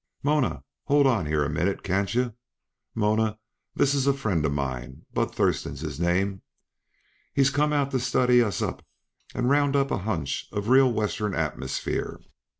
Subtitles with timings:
[0.23, 2.33] "Mona here, hold on a minute, can't yuh?
[2.95, 3.37] Mona,
[3.75, 6.41] this is a friend uh mine; Bud Thurston's his name.
[7.35, 8.83] He's come out to study us up
[9.35, 12.19] and round up a hunch uh real Western atmosphere.